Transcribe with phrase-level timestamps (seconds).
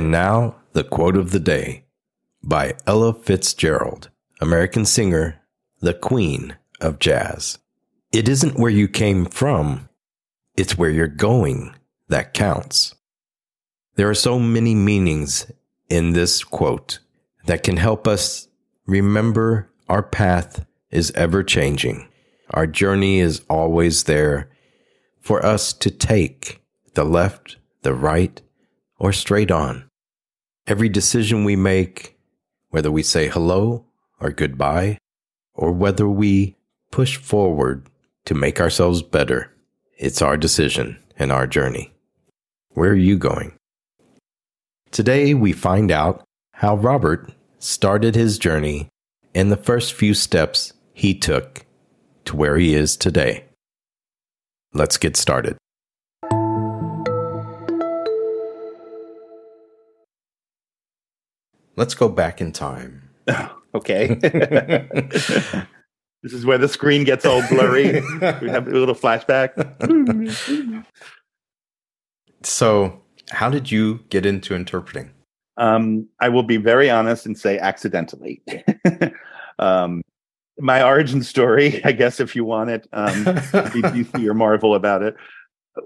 [0.00, 1.84] And now, the quote of the day
[2.42, 4.08] by Ella Fitzgerald,
[4.40, 5.42] American singer,
[5.80, 7.58] the queen of jazz.
[8.10, 9.90] It isn't where you came from,
[10.56, 11.74] it's where you're going
[12.08, 12.94] that counts.
[13.96, 15.52] There are so many meanings
[15.90, 17.00] in this quote
[17.44, 18.48] that can help us
[18.86, 22.08] remember our path is ever changing.
[22.52, 24.48] Our journey is always there
[25.20, 26.62] for us to take
[26.94, 28.40] the left, the right,
[28.98, 29.89] or straight on.
[30.66, 32.16] Every decision we make,
[32.70, 33.86] whether we say hello
[34.20, 34.98] or goodbye,
[35.54, 36.56] or whether we
[36.90, 37.88] push forward
[38.26, 39.52] to make ourselves better,
[39.98, 41.92] it's our decision and our journey.
[42.70, 43.52] Where are you going?
[44.90, 48.88] Today, we find out how Robert started his journey
[49.34, 51.64] and the first few steps he took
[52.24, 53.44] to where he is today.
[54.72, 55.56] Let's get started.
[61.76, 63.08] Let's go back in time.
[63.74, 64.14] okay.
[64.20, 65.64] this
[66.22, 68.00] is where the screen gets all blurry.
[68.40, 69.54] we have a little flashback.
[72.42, 75.12] so, how did you get into interpreting?
[75.56, 78.42] Um, I will be very honest and say accidentally.
[79.58, 80.02] um,
[80.58, 85.02] my origin story, I guess, if you want it, um, be DC or Marvel about
[85.02, 85.16] it.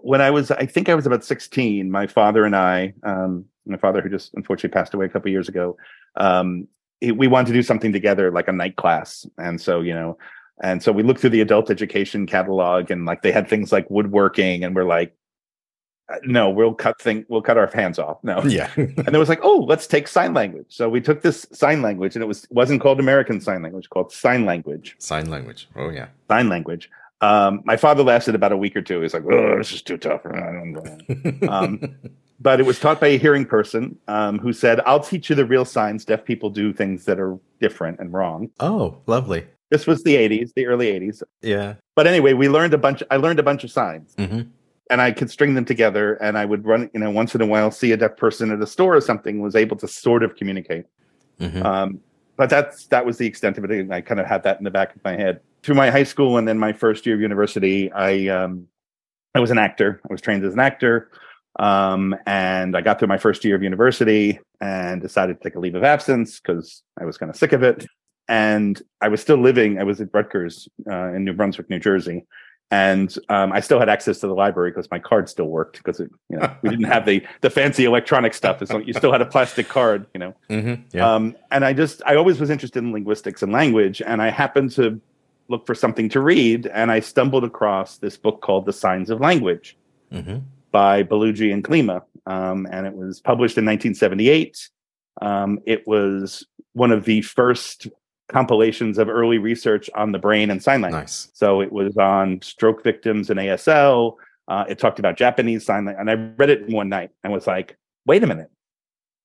[0.01, 3.77] When I was, I think I was about 16, my father and I, um, my
[3.77, 5.77] father, who just unfortunately passed away a couple years ago,
[6.17, 6.69] um,
[7.01, 9.27] he, we wanted to do something together, like a night class.
[9.39, 10.19] And so, you know,
[10.63, 13.89] and so we looked through the adult education catalog and like they had things like
[13.91, 15.15] woodworking and we're like,
[16.13, 18.19] uh, no, we'll cut thing, we'll cut our hands off.
[18.23, 18.43] No.
[18.45, 18.71] Yeah.
[18.77, 20.67] and then it was like, oh, let's take sign language.
[20.69, 24.13] So we took this sign language and it was, wasn't called American sign language, called
[24.13, 24.97] sign language.
[24.99, 25.69] Sign language.
[25.75, 26.09] Oh yeah.
[26.29, 26.91] Sign language.
[27.21, 29.01] Um, my father lasted about a week or two.
[29.01, 30.23] He's like, oh, this is too tough.
[31.49, 31.97] um,
[32.41, 35.47] but it was taught by a hearing person um, who said, I'll teach you the
[35.47, 36.05] real signs.
[36.05, 38.51] Deaf people do things that are different and wrong.
[38.61, 39.47] Oh, lovely.
[39.71, 41.23] This was the 80s, the early 80s.
[41.41, 41.75] Yeah.
[41.95, 43.03] But anyway, we learned a bunch.
[43.11, 44.15] I learned a bunch of signs.
[44.17, 44.43] Mm-hmm.
[44.91, 47.47] And I could string them together, and I would run, you know, once in a
[47.47, 50.37] while, see a deaf person at a store or something, was able to sort of
[50.37, 50.85] communicate.
[51.41, 51.65] Mm-hmm.
[51.65, 52.01] Um,
[52.37, 53.71] but that's that was the extent of it.
[53.71, 56.05] And I kind of had that in the back of my head through my high
[56.05, 57.91] school and then my first year of university.
[57.91, 58.69] I um,
[59.35, 60.01] I was an actor.
[60.09, 61.11] I was trained as an actor.
[61.59, 65.61] Um, and I got through my first year of university and decided to take a
[65.61, 67.87] leave of absence because I was kind of sick of it.
[68.29, 72.27] And I was still living, I was at Rutgers uh, in New Brunswick, New Jersey.
[72.71, 76.01] And um, I still had access to the library because my card still worked because
[76.01, 78.69] you know we didn't have the the fancy electronic stuff.
[78.69, 80.35] Like you still had a plastic card, you know.
[80.51, 80.83] Mm-hmm.
[80.97, 81.15] Yeah.
[81.15, 84.73] Um, and I just I always was interested in linguistics and language, and I happened
[84.73, 85.01] to
[85.49, 89.21] look for something to read, and I stumbled across this book called The Signs of
[89.21, 89.77] Language.
[90.13, 90.39] Mm-hmm.
[90.71, 94.69] By Bellugi and Klima, um, and it was published in 1978.
[95.23, 97.87] Um, it was one of the first
[98.29, 101.03] compilations of early research on the brain and sign language.
[101.03, 101.29] Nice.
[101.35, 104.17] So it was on stroke victims and ASL.
[104.49, 107.47] Uh, it talked about Japanese sign language, and I read it one night and was
[107.47, 108.51] like, "Wait a minute,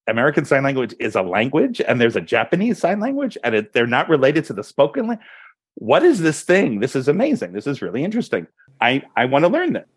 [0.09, 3.87] American Sign Language is a language, and there's a Japanese Sign Language, and it, they're
[3.87, 5.25] not related to the spoken language.
[5.79, 6.79] What is this thing?
[6.79, 7.53] This is amazing.
[7.53, 8.47] This is really interesting.
[8.81, 9.87] I I want to learn this."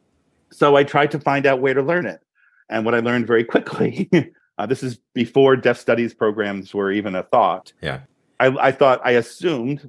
[0.51, 2.21] So I tried to find out where to learn it,
[2.69, 4.11] and what I learned very quickly.
[4.59, 7.73] uh, this is before deaf studies programs were even a thought.
[7.81, 8.01] Yeah.
[8.41, 9.89] I, I thought I assumed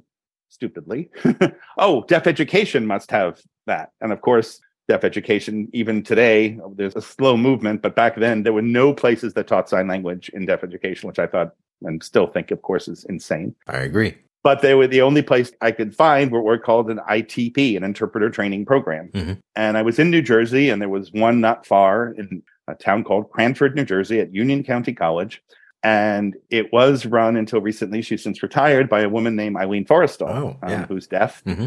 [0.54, 1.10] stupidly,
[1.78, 3.90] oh, deaf education must have that.
[4.00, 8.52] And of course, deaf education, even today, there's a slow movement, but back then there
[8.52, 12.26] were no places that taught sign language in deaf education, which I thought and still
[12.26, 13.54] think, of course, is insane.
[13.66, 14.16] I agree.
[14.44, 17.82] But they were the only place I could find were, were called an ITP, an
[17.82, 19.08] interpreter training program.
[19.08, 19.32] Mm-hmm.
[19.56, 23.04] And I was in New Jersey, and there was one not far in a town
[23.04, 25.42] called Cranford, New Jersey, at Union County College
[25.84, 28.00] and it was run until recently.
[28.00, 31.44] She's since retired by a woman named Eileen Forestal, Oh, um, who's deaf.
[31.44, 31.66] Mm-hmm.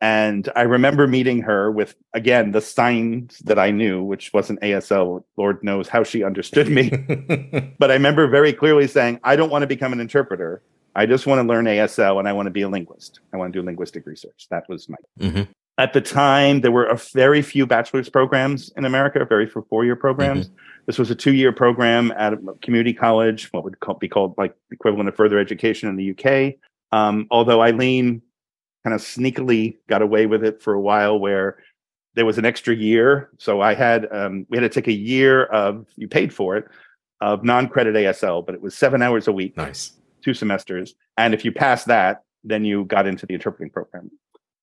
[0.00, 5.22] And I remember meeting her with again the signs that I knew, which wasn't ASL.
[5.36, 6.90] Lord knows how she understood me,
[7.78, 10.60] but I remember very clearly saying, "I don't want to become an interpreter.
[10.94, 13.20] I just want to learn ASL, and I want to be a linguist.
[13.32, 14.96] I want to do linguistic research." That was my.
[15.18, 15.42] mm-hmm.
[15.78, 19.84] at the time there were a very few bachelor's programs in America, very few four
[19.84, 20.46] year programs.
[20.46, 20.56] Mm-hmm.
[20.86, 24.54] This was a two year program at a community college, what would be called like
[24.70, 26.54] equivalent of further education in the UK.
[26.92, 28.22] Um, although Eileen
[28.84, 31.58] kind of sneakily got away with it for a while, where
[32.14, 33.30] there was an extra year.
[33.38, 36.66] So I had um, we had to take a year of you paid for it
[37.20, 39.56] of non credit ASL, but it was seven hours a week.
[39.56, 39.92] Nice.
[40.22, 44.10] Two semesters, and if you pass that, then you got into the interpreting program.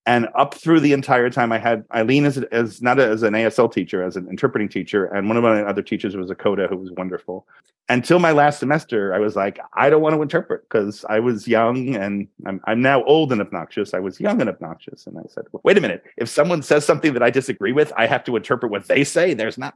[0.05, 3.71] And up through the entire time i had eileen as, as not as an asl
[3.71, 6.77] teacher as an interpreting teacher and one of my other teachers was a coda who
[6.77, 7.47] was wonderful.
[7.89, 11.47] Until my last semester i was like i don't want to interpret because i was
[11.47, 13.93] young and I'm, I'm now old and obnoxious.
[13.93, 16.03] I was young and obnoxious and i said well, wait a minute.
[16.17, 19.33] If someone says something that i disagree with i have to interpret what they say.
[19.33, 19.75] There's not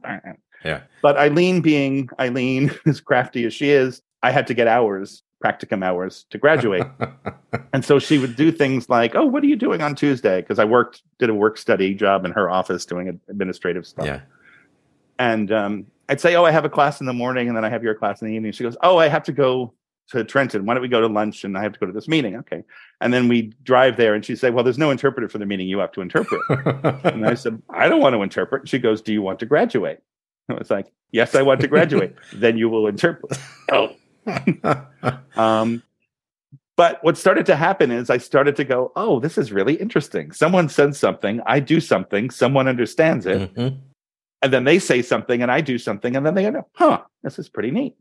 [0.64, 0.80] yeah.
[1.02, 5.84] But eileen being eileen as crafty as she is i had to get hours practicum
[5.84, 6.84] hours to graduate.
[7.72, 10.58] and so she would do things like, "Oh, what are you doing on Tuesday?" Because
[10.58, 14.06] I worked, did a work study job in her office doing administrative stuff.
[14.06, 14.20] Yeah.
[15.18, 17.68] And um, I'd say, "Oh, I have a class in the morning, and then I
[17.68, 19.74] have your class in the evening." She goes, "Oh, I have to go
[20.08, 20.66] to Trenton.
[20.66, 21.44] Why don't we go to lunch?
[21.44, 22.64] And I have to go to this meeting." Okay.
[23.00, 25.68] And then we drive there, and she'd say, "Well, there's no interpreter for the meeting.
[25.68, 26.40] You have to interpret."
[27.04, 30.00] and I said, "I don't want to interpret." She goes, "Do you want to graduate?"
[30.48, 33.38] I was like, "Yes, I want to graduate." then you will interpret.
[33.70, 33.94] oh
[35.36, 35.82] um,
[36.76, 40.32] but what started to happen is I started to go, oh, this is really interesting.
[40.32, 43.54] Someone says something, I do something, someone understands it.
[43.54, 43.76] Mm-hmm.
[44.42, 47.38] And then they say something and I do something, and then they go, huh, this
[47.38, 47.94] is pretty neat.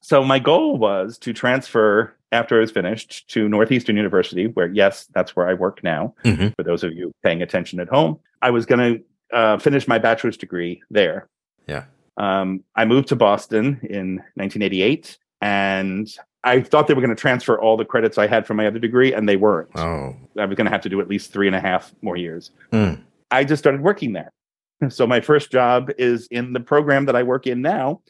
[0.00, 5.06] So my goal was to transfer after I was finished to Northeastern University, where, yes,
[5.14, 6.14] that's where I work now.
[6.24, 6.48] Mm-hmm.
[6.56, 9.98] For those of you paying attention at home, I was going to uh, finish my
[9.98, 11.28] bachelor's degree there.
[11.66, 11.84] Yeah.
[12.16, 16.08] Um, I moved to Boston in 1988 and
[16.44, 18.78] I thought they were going to transfer all the credits I had from my other
[18.78, 19.68] degree, and they weren't.
[19.74, 22.16] Oh, I was going to have to do at least three and a half more
[22.16, 22.50] years.
[22.72, 23.02] Mm.
[23.30, 24.32] I just started working there.
[24.88, 28.00] So my first job is in the program that I work in now,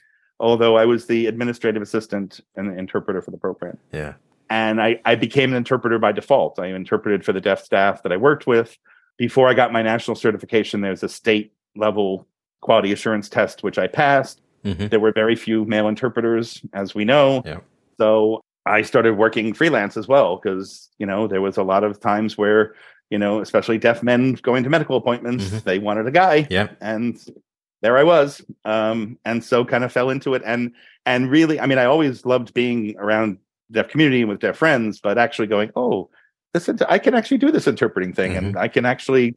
[0.41, 3.77] although I was the administrative assistant and the interpreter for the program.
[3.93, 4.15] Yeah.
[4.49, 6.59] And I, I became an interpreter by default.
[6.59, 8.79] I interpreted for the deaf staff that I worked with.
[9.19, 12.27] Before I got my national certification, there's a state level
[12.63, 14.42] quality assurance test, which I passed.
[14.65, 14.89] Mm-hmm.
[14.89, 17.43] There were very few male interpreters, as we know.
[17.45, 17.61] Yeah.
[17.99, 22.01] So I started working freelance as well because, you know, there was a lot of
[22.01, 22.75] times where,
[23.11, 25.59] you know, especially deaf men going to medical appointments, mm-hmm.
[25.65, 26.47] they wanted a guy.
[26.51, 26.69] Yeah.
[26.81, 27.23] And
[27.83, 28.41] there I was.
[28.65, 30.43] Um, and so kind of fell into it.
[30.45, 30.73] And
[31.05, 33.39] and really, I mean, I always loved being around
[33.71, 36.09] deaf community and with deaf friends, but actually going, oh,
[36.55, 38.47] this I can actually do this interpreting thing mm-hmm.
[38.47, 39.37] and I can actually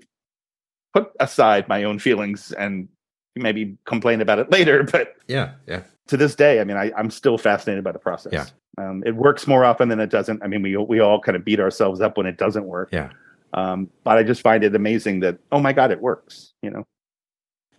[0.94, 2.88] put aside my own feelings and
[3.36, 5.82] maybe complain about it later, but yeah, yeah.
[6.08, 8.34] To this day, I mean, I, I'm still fascinated by the process.
[8.34, 8.46] Yeah.
[8.78, 10.44] Um, it works more often than it doesn't.
[10.44, 12.90] I mean, we we all kind of beat ourselves up when it doesn't work.
[12.92, 13.10] Yeah.
[13.54, 16.54] Um, but I just find it amazing that oh my god, it works.
[16.62, 16.86] You know.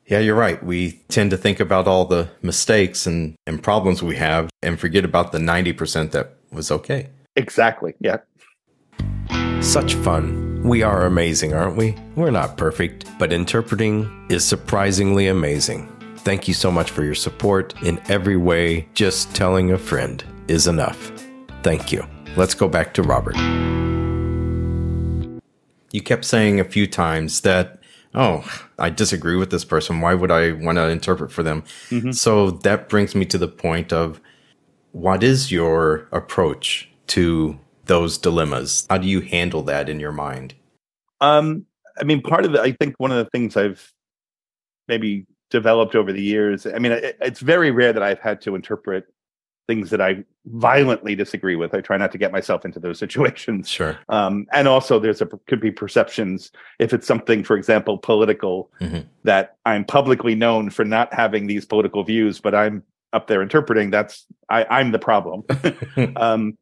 [0.07, 0.63] Yeah, you're right.
[0.63, 5.05] We tend to think about all the mistakes and, and problems we have and forget
[5.05, 7.09] about the 90% that was okay.
[7.35, 7.95] Exactly.
[8.01, 8.19] Yeah.
[9.61, 10.46] Such fun.
[10.67, 11.95] We are amazing, aren't we?
[12.17, 15.87] We're not perfect, but interpreting is surprisingly amazing.
[16.17, 18.89] Thank you so much for your support in every way.
[18.93, 21.13] Just telling a friend is enough.
[21.63, 22.05] Thank you.
[22.35, 23.37] Let's go back to Robert.
[25.93, 27.79] You kept saying a few times that,
[28.17, 28.45] oh,
[28.77, 30.01] I disagree with this person.
[30.01, 31.63] Why would I want to interpret for them?
[31.91, 32.11] Mm-hmm.
[32.11, 34.21] So that brings me to the point of
[34.91, 38.87] what is your approach to those dilemmas?
[38.91, 40.55] How do you handle that in your mind?
[41.21, 41.67] Um,
[41.99, 43.93] I mean, part of the, I think one of the things I've
[44.89, 48.55] maybe developed over the years, I mean, it, it's very rare that I've had to
[48.55, 49.07] interpret
[49.67, 51.75] things that I violently disagree with.
[51.75, 53.69] I try not to get myself into those situations.
[53.69, 53.99] Sure.
[54.09, 59.01] Um, and also, there's a could be perceptions if it's something, for example, political, mm-hmm.
[59.25, 62.83] that I'm publicly known for not having these political views, but I'm
[63.13, 63.91] up there interpreting.
[63.91, 65.45] That's I, I'm the problem.
[66.17, 66.57] um,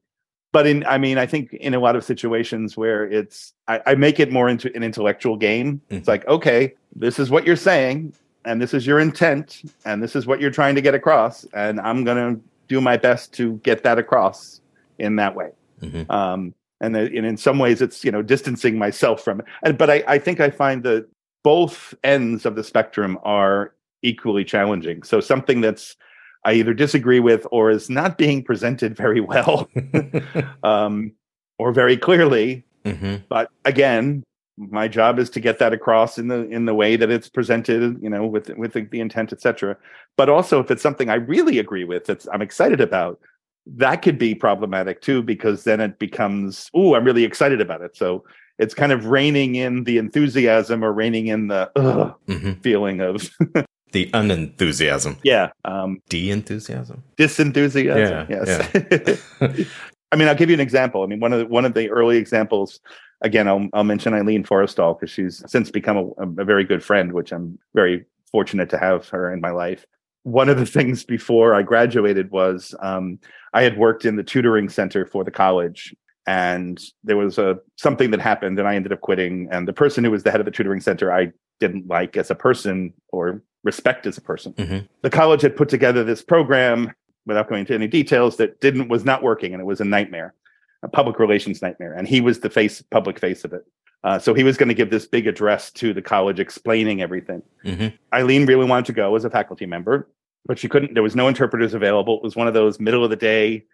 [0.55, 3.95] but in i mean i think in a lot of situations where it's i, I
[3.97, 5.97] make it more into an intellectual game mm-hmm.
[5.97, 8.15] it's like okay this is what you're saying
[8.47, 11.81] and this is your intent and this is what you're trying to get across and
[11.81, 14.63] i'm going to do my best to get that across
[14.99, 15.51] in that way
[15.83, 16.11] mm-hmm.
[16.11, 19.77] um, and, the, and in some ways it's you know distancing myself from it and,
[19.77, 21.07] but I, I think i find that
[21.43, 25.97] both ends of the spectrum are equally challenging so something that's
[26.45, 29.69] I either disagree with or is not being presented very well
[30.63, 31.13] um,
[31.59, 32.65] or very clearly.
[32.85, 33.17] Mm-hmm.
[33.29, 34.23] But again,
[34.57, 38.01] my job is to get that across in the in the way that it's presented,
[38.01, 39.77] you know, with with the, the intent, etc.
[40.17, 43.19] But also, if it's something I really agree with, that I'm excited about,
[43.67, 47.97] that could be problematic too, because then it becomes, oh, I'm really excited about it.
[47.97, 48.25] So
[48.59, 53.29] it's kind of reining in the enthusiasm or reining in the ugh hmm feeling of
[53.95, 55.17] The unenthusiasm.
[55.23, 57.03] yeah um De enthusiasm.
[57.17, 59.21] disenthusiasm Yeah, yes
[60.13, 61.89] i mean i'll give you an example i mean one of the one of the
[61.91, 62.81] early examples
[63.23, 67.13] again i'll, I'll mention eileen forestal because she's since become a, a very good friend
[67.13, 69.87] which i'm very fortunate to have her in my life
[70.25, 73.19] one of the things before i graduated was um,
[73.53, 75.95] i had worked in the tutoring center for the college
[76.27, 79.49] and there was a something that happened and i ended up quitting.
[79.51, 82.31] And the person who was the head of the tutoring center i didn't like as
[82.31, 84.53] a person or respect as a person.
[84.55, 84.89] Mhm.
[85.03, 86.93] the college had put together this program
[87.27, 90.35] without going into any details that didn't was not working and it was a nightmare
[90.83, 91.95] a public relations nightmare.
[91.95, 93.65] And he was the face public face of it.
[94.03, 97.43] Uh, so he was going to give this big address to the college explaining everything.
[97.65, 100.09] Hmm eileen really wanted to go as a faculty member
[100.47, 100.95] but she couldn't.
[100.95, 102.17] There was no interpreters available.
[102.19, 103.65] It was one of those middle of the day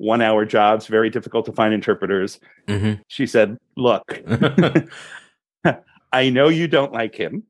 [0.00, 2.40] one hour jobs very difficult to find interpreters.
[2.68, 4.22] Hmm she said look
[6.12, 7.42] i know you don't like him.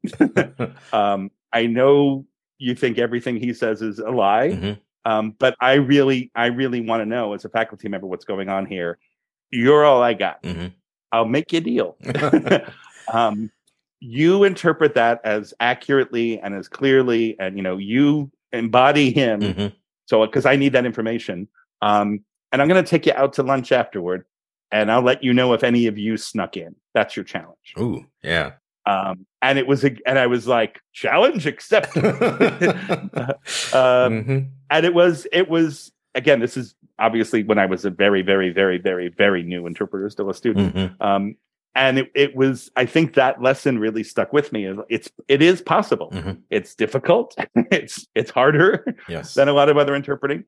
[0.92, 2.26] Um, i know
[2.58, 4.78] you think everything he says is a lie Mhm.
[5.04, 8.48] um, but i really i really want to know as a faculty member what's going
[8.48, 8.98] on here.
[9.50, 10.42] You're all i got.
[10.42, 10.72] Mhm.
[11.12, 11.96] i'll make you a deal.
[13.12, 13.50] Um,
[13.98, 19.40] you interpret that as accurately and as clearly and you know you embody him.
[19.40, 19.72] Mhm.
[20.06, 21.48] so because i need that information.
[21.82, 22.20] Um,
[22.52, 24.24] and i'm going to take you out to lunch afterward
[24.70, 28.04] and i'll let you know if any of you snuck in that's your challenge Ooh,
[28.22, 28.52] yeah.
[28.86, 32.04] um, and it was a, and i was like challenge accepted
[33.72, 34.48] um, Mhm.
[34.70, 38.50] and it was it was again this is obviously when i was a very very
[38.50, 41.00] very very very new interpreter still a student Mhm.
[41.00, 41.36] um,
[41.74, 45.62] and it, it was i think that lesson really stuck with me it's it is
[45.62, 46.38] possible Mhm.
[46.50, 47.34] it's difficult
[47.70, 49.34] it's it's harder Yes.
[49.34, 50.44] than a lot of other interpreting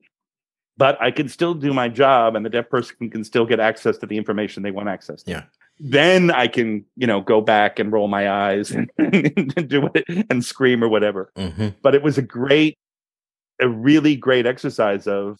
[0.77, 3.97] but i can still do my job and the deaf person can still get access
[3.97, 5.43] to the information they want access to Yeah.
[5.79, 8.89] then i can you know go back and roll my eyes and,
[9.67, 11.75] do it and scream or whatever Mhm.
[11.81, 12.77] but it was a great
[13.61, 15.39] a really great exercise of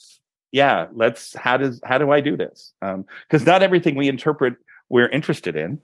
[0.52, 2.74] yeah let's how does how do i do this
[3.28, 4.56] because not everything we interpret
[4.90, 5.80] we're interested in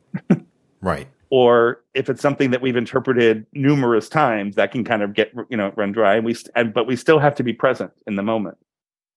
[0.81, 1.07] Right.
[1.29, 5.57] or if it's something that we've interpreted numerous times that can kind of get you
[5.57, 8.15] know run dry and we st- and but we still have to be present in
[8.15, 8.57] the moment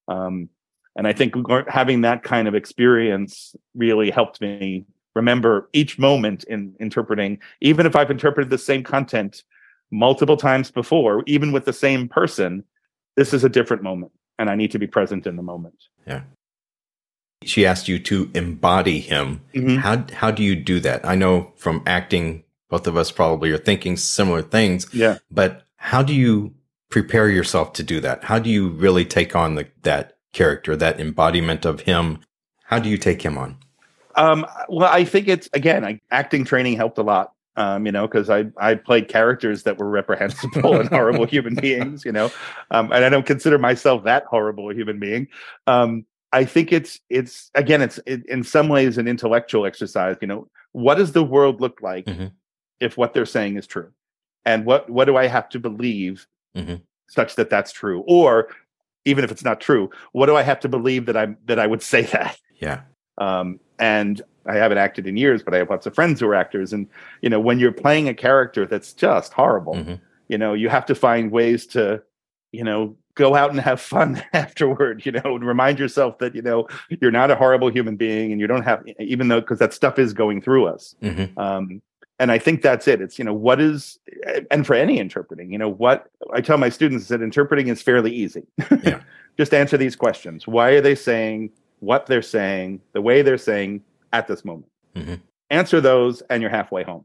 [0.09, 0.49] um
[0.97, 1.35] and i think
[1.69, 7.95] having that kind of experience really helped me remember each moment in interpreting even if
[7.97, 9.43] i've interpreted the same content
[9.91, 12.65] multiple times before even with the same person
[13.17, 16.23] this is a different moment and i need to be present in the moment Yeah.
[17.45, 19.41] She asked you to embody him.
[19.81, 21.05] How how do you do that?
[21.05, 26.03] I know from acting, both of us probably are thinking similar things, yeah but how
[26.05, 26.55] do you
[26.93, 28.23] prepare yourself to do that?
[28.23, 32.21] How do you really take on the, that character, that embodiment of him?
[32.65, 33.57] How do you take him on?
[34.15, 37.33] Um, well, I think it's again, I, acting training helped a lot.
[37.55, 42.05] Um, you know, because I I played characters that were reprehensible and horrible human beings.
[42.05, 42.31] You know,
[42.71, 45.29] um, and I don't consider myself that horrible a human being.
[45.67, 50.17] Um, I think it's it's again, it's it, in some ways an intellectual exercise.
[50.23, 52.33] You know, what does the world look like Mhm.
[52.81, 53.91] if what they're saying is true,
[54.47, 56.83] and what what do I have to believe Mhm.
[57.09, 58.49] such that that's true, or
[59.05, 61.67] even if it's not true, what do I have to believe that I'm that I
[61.67, 62.39] would say that?
[62.61, 62.81] Yeah.
[63.19, 66.35] um, and I haven't acted in years, but I have lots of friends who are
[66.35, 66.73] actors.
[66.73, 66.89] And
[67.21, 70.01] you know, when you're playing a character that's just horrible, Mhm.
[70.29, 72.03] you know, you have to find ways to,
[72.53, 75.05] you know, go out and have fun afterward.
[75.05, 76.67] You know, and remind yourself that you know
[77.01, 79.99] you're not a horrible human being, and you don't have, even though because that stuff
[79.99, 80.95] is going through us.
[81.03, 81.37] Mhm.
[81.37, 81.83] Um,
[82.19, 83.01] and I think that's it.
[83.01, 83.99] It's you know what is,
[84.51, 87.83] and for any interpreting, you know what I tell my students is that interpreting is
[87.83, 88.45] fairly easy.
[88.83, 89.01] Yeah.
[89.39, 90.47] Just answer these questions.
[90.47, 91.51] Why are they saying
[91.81, 94.71] what they're saying, the way they're saying at this moment?
[94.95, 95.21] Mhm.
[95.49, 97.05] Answer those, and you're halfway home.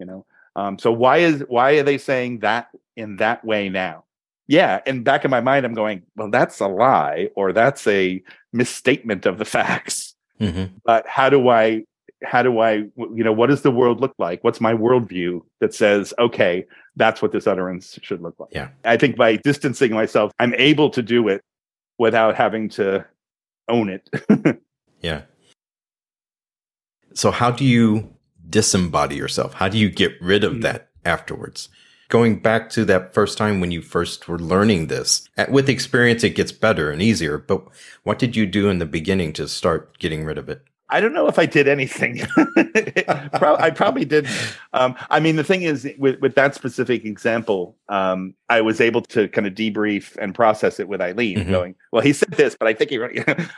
[0.00, 0.26] You know.
[0.56, 4.04] Um, so why is why are they saying that in that way now?
[4.48, 8.22] Yeah, and back in my mind, I'm going, well, that's a lie, or that's a
[8.52, 10.70] misstatement of the facts Mhm.
[10.84, 11.84] but how do i
[12.22, 15.74] how do i you know what does the world look like what's my worldview that
[15.74, 16.64] says okay
[16.96, 18.68] that's what this utterance should look like Yeah.
[18.84, 21.42] i think by distancing myself i'm able to do it
[21.98, 23.04] without having to
[23.68, 24.08] own it
[25.02, 25.22] Yeah.
[27.12, 28.08] So how do you
[28.48, 29.52] disembody yourself?
[29.54, 30.62] How do you get rid of Mm.
[30.62, 31.68] that afterwards?
[32.08, 36.24] Going back to that first time when you first were learning this, at- with experience,
[36.24, 37.36] it gets better and easier.
[37.38, 37.64] But
[38.02, 40.62] what did you do in the beginning to start getting rid of it?
[40.94, 42.20] I don't know if I did anything.
[42.36, 44.28] I probably did.
[44.72, 49.02] Um, I mean, the thing is, with, with that specific example, um, I was able
[49.02, 51.50] to kind of debrief and process it with Eileen, mm-hmm.
[51.50, 53.00] going, "Well, he said this, but I think he,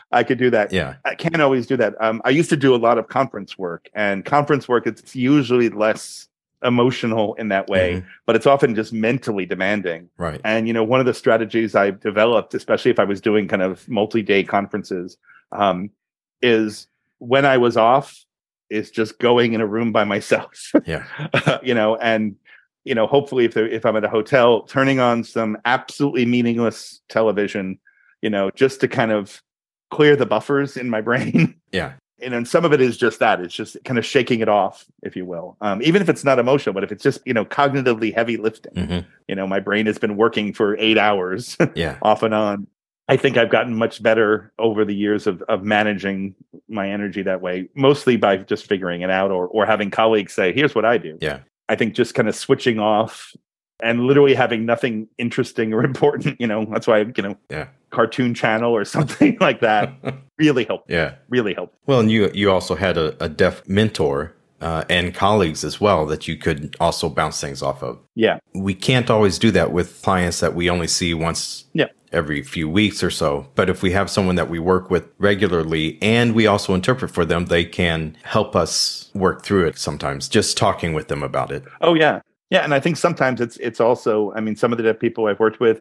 [0.13, 1.95] I could do that." Yeah, I can't always do that.
[2.01, 5.69] Um, I used to do a lot of conference work, and conference work it's usually
[5.69, 6.29] less
[6.63, 8.09] emotional in that way, mm-hmm.
[8.25, 10.09] but it's often just mentally demanding.
[10.17, 10.41] Right.
[10.43, 13.61] And you know, one of the strategies I've developed, especially if I was doing kind
[13.61, 15.19] of multi-day conferences,
[15.53, 15.91] um,
[16.41, 18.25] is when I was off,
[18.69, 20.73] is just going in a room by myself.
[20.87, 21.07] Yeah.
[21.63, 22.37] you know, and
[22.85, 27.79] you know, hopefully if if I'm at a hotel, turning on some absolutely meaningless television,
[28.23, 29.43] you know, just to kind of
[29.91, 31.55] clear the buffers in my brain.
[31.73, 34.49] Yeah and then some of it is just that it's just kind of shaking it
[34.49, 37.35] off if you will um, even if it's not emotional but if it's just you
[37.35, 39.09] know cognitively heavy lifting mm-hmm.
[39.29, 42.67] you know my brain has been working for eight hours yeah off and on
[43.09, 46.35] i think i've gotten much better over the years of, of managing
[46.69, 50.53] my energy that way mostly by just figuring it out or, or having colleagues say
[50.53, 51.19] here's what i do.
[51.21, 51.41] Yeah.
[51.69, 53.33] I think just kind of switching off
[53.83, 57.69] and literally having nothing interesting or important you know that's why you know yeah.
[57.91, 59.93] Cartoon channel or something like that
[60.39, 60.91] really helped.
[60.91, 61.15] Yeah.
[61.29, 61.77] Really helped.
[61.87, 66.07] Well and you you also had a, a deaf mentor uh, and colleagues as well
[66.07, 67.99] that you could also bounce things off of.
[68.15, 68.39] Yeah.
[68.55, 72.69] We can't always do that with clients that we only see once yeah every few
[72.69, 73.47] weeks or so.
[73.55, 77.25] But if we have someone that we work with regularly and we also interpret for
[77.25, 81.63] them, they can help us work through it sometimes, just talking with them about it.
[81.83, 82.21] Oh, yeah.
[82.51, 84.33] Yeah, and I think sometimes it's it's also.
[84.35, 85.81] I mean, some of the people I've worked with,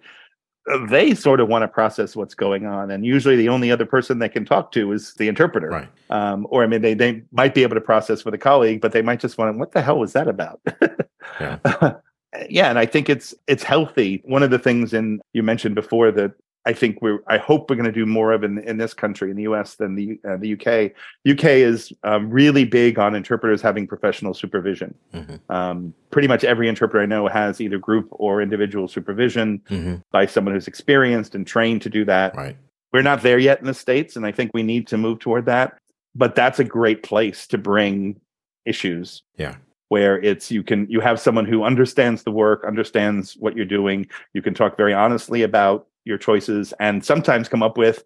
[0.89, 4.17] they sort of want to process what's going on, and usually the only other person
[4.17, 5.69] they can talk to is the interpreter.
[5.69, 5.87] Right.
[6.09, 8.93] Um, or I mean, they they might be able to process with a colleague, but
[8.93, 10.59] they might just want, to "What the hell was that about?"
[11.39, 11.59] yeah.
[12.49, 14.21] yeah, and I think it's it's healthy.
[14.25, 16.33] One of the things, and you mentioned before that
[16.65, 17.19] I think we're.
[17.27, 19.75] I hope we're going to do more of in in this country, in the U.S.
[19.75, 20.91] than the uh, the UK.
[21.29, 24.95] UK is um, really big on interpreters having professional supervision.
[25.13, 25.51] Mm-hmm.
[25.51, 29.97] Um, pretty much every interpreter I know has either group or individual supervision mm-hmm.
[30.11, 32.35] by someone who's experienced and trained to do that.
[32.35, 32.57] Right.
[32.91, 35.45] We're not there yet in the states, and I think we need to move toward
[35.45, 35.77] that.
[36.15, 38.19] But that's a great place to bring
[38.65, 39.21] issues.
[39.37, 39.55] Yeah
[39.95, 44.05] where it's you can you have someone who understands the work understands what you're doing.
[44.33, 48.03] You can talk very honestly about your choices and sometimes come up with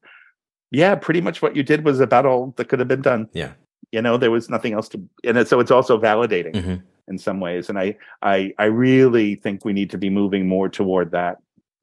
[0.69, 3.27] yeah pretty much what you did was about all that could have been done.
[3.33, 3.53] Yeah.
[3.91, 6.75] You know there was nothing else to and so it's also validating mm-hmm.
[7.07, 7.69] in some ways.
[7.69, 11.37] And I, I i really think we need to be moving more toward that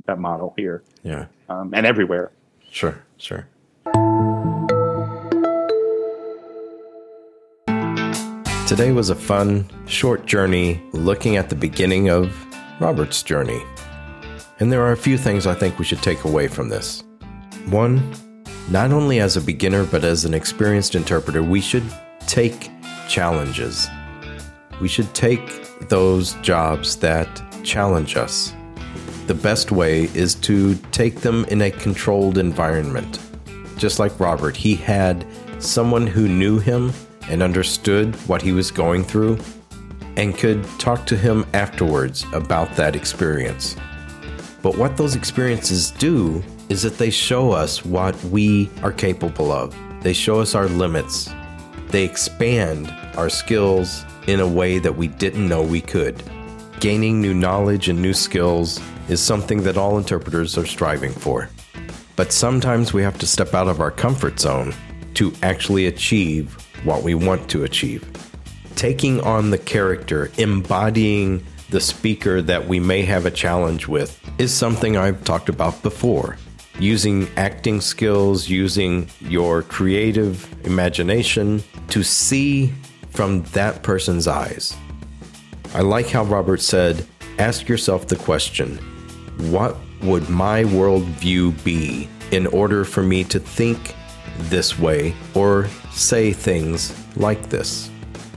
[0.04, 0.85] that model here.
[1.02, 1.26] Yeah.
[1.48, 2.31] Um, and everywhere.
[2.70, 3.48] Sure sure
[8.66, 12.37] Today was a fun, short journey looking at the beginning of
[12.81, 13.62] Robert's journey.
[14.59, 17.05] And there are a few things I think we should take away from this.
[17.66, 18.12] One,
[18.68, 21.85] not only as a beginner, but as an experienced interpreter, we should
[22.26, 22.72] take
[23.09, 23.87] challenges.
[24.81, 28.52] We should take those jobs that challenge us.
[29.29, 33.20] The best way is to take them in a controlled environment.
[33.76, 35.24] Just like Robert, he had
[35.61, 36.92] someone who knew him
[37.28, 39.38] and understood what he was going through
[40.16, 43.76] and could talk to him afterwards about that experience.
[44.62, 49.76] But what those experiences do is that they show us what we are capable of.
[50.02, 51.30] They show us our limits.
[51.88, 56.22] They expand our skills in a way that we didn't know we could.
[56.80, 61.48] Gaining new knowledge and new skills is something that all interpreters are striving for.
[62.16, 64.74] But sometimes we have to step out of our comfort zone
[65.14, 68.04] to actually achieve what we want to achieve.
[68.74, 74.52] Taking on the character, embodying the speaker that we may have a challenge with is
[74.52, 76.36] something I've talked about before.
[76.78, 82.72] Using acting skills, using your creative imagination to see
[83.10, 84.76] from that person's eyes.
[85.74, 87.06] I like how Robert said,
[87.38, 88.78] ask yourself the question
[89.50, 93.94] what would my worldview be in order for me to think
[94.51, 97.90] this way or say things like this?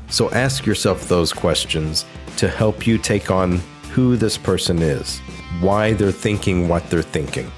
[0.09, 2.05] So ask yourself those questions
[2.37, 3.59] to help you take on
[3.91, 5.19] who this person is,
[5.59, 7.51] why they're thinking what they're thinking.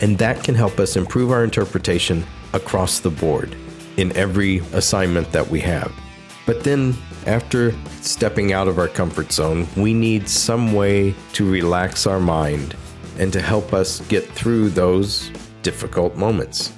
[0.00, 3.54] And that can help us improve our interpretation across the board
[3.96, 5.92] in every assignment that we have.
[6.46, 6.94] But then,
[7.26, 12.74] after stepping out of our comfort zone, we need some way to relax our mind
[13.18, 15.30] and to help us get through those
[15.62, 16.72] difficult moments.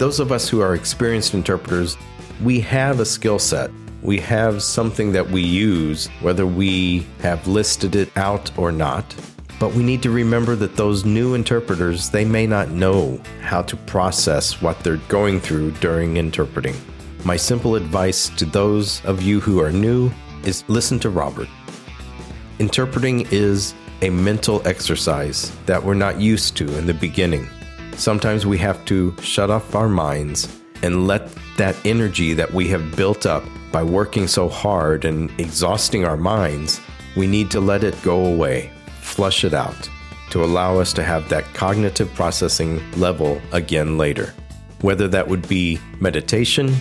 [0.00, 1.96] Those of us who are experienced interpreters,
[2.42, 3.70] we have a skill set
[4.02, 9.14] we have something that we use, whether we have listed it out or not.
[9.58, 13.76] But we need to remember that those new interpreters, they may not know how to
[13.76, 16.74] process what they're going through during interpreting.
[17.24, 20.10] My simple advice to those of you who are new
[20.44, 21.48] is listen to Robert.
[22.58, 27.46] Interpreting is a mental exercise that we're not used to in the beginning.
[28.00, 30.48] Sometimes we have to shut off our minds
[30.82, 36.06] and let that energy that we have built up by working so hard and exhausting
[36.06, 36.80] our minds,
[37.14, 38.70] we need to let it go away,
[39.02, 39.90] flush it out,
[40.30, 44.32] to allow us to have that cognitive processing level again later.
[44.80, 46.74] Whether that would be meditation,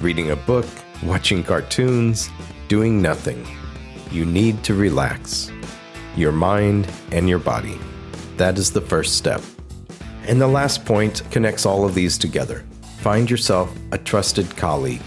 [0.00, 0.66] reading a book,
[1.02, 2.30] watching cartoons,
[2.68, 3.44] doing nothing.
[4.12, 5.50] You need to relax
[6.14, 7.80] your mind and your body.
[8.36, 9.42] That is the first step.
[10.30, 12.64] And the last point connects all of these together.
[12.98, 15.02] Find yourself a trusted colleague,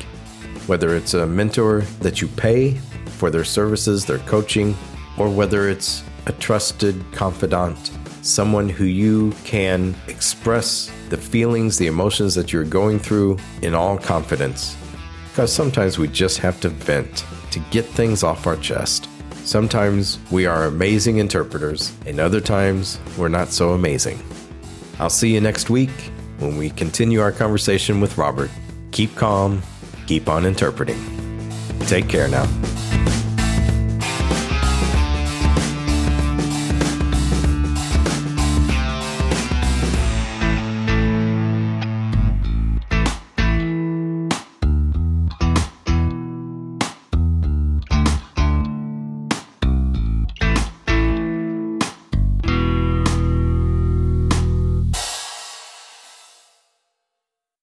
[0.68, 2.74] whether it's a mentor that you pay
[3.06, 4.76] for their services, their coaching,
[5.18, 12.36] or whether it's a trusted confidant, someone who you can express the feelings, the emotions
[12.36, 14.76] that you're going through in all confidence.
[15.30, 19.08] Because sometimes we just have to vent to get things off our chest.
[19.46, 24.22] Sometimes we are amazing interpreters, and other times we're not so amazing.
[25.04, 25.90] I'll see you next week
[26.38, 28.50] when we continue our conversation with Robert.
[28.92, 29.62] Keep calm,
[30.08, 30.98] keep on interpreting.
[31.88, 32.46] Take care now.